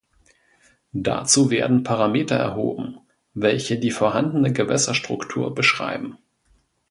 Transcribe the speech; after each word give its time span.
Dazu 0.93 1.51
werden 1.51 1.83
Parameter 1.83 2.33
erhoben, 2.35 3.01
welche 3.35 3.77
die 3.77 3.91
vorhandene 3.91 4.51
Gewässerstruktur 4.51 5.53
beschreiben. 5.53 6.17